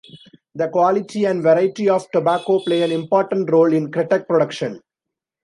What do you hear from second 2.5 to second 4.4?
play an important role in kretek